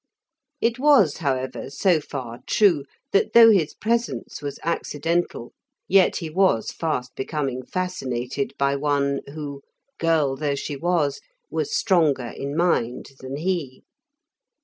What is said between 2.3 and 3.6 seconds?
true, that though